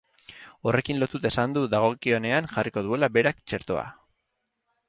Horrekin 0.69 1.01
lotuta 1.03 1.29
esan 1.33 1.53
du 1.57 1.63
dagokionean 1.75 2.49
jarriko 2.57 2.85
duela 2.89 3.11
berak 3.19 3.45
txertoa. 3.47 3.85